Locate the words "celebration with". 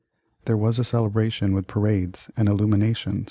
0.83-1.67